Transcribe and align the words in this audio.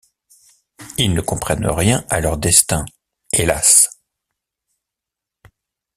Ils 0.97 1.13
ne 1.13 1.21
comprennent 1.21 1.67
rien 1.67 2.03
à 2.09 2.21
leur 2.21 2.39
destin, 2.39 2.85
hélas! 3.31 4.01